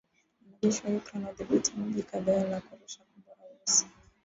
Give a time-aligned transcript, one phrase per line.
[0.53, 3.85] Wanajeshi wa Ukraine wadhibithi miji kadhaa na kurusha Kombora Urusi.